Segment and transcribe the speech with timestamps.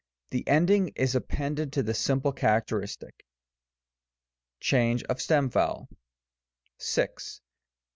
[0.31, 3.11] The ending is appended to the simple charac teristic.
[4.59, 5.89] CHANGE OF THE STEM VOWEL.
[6.79, 7.41] 6.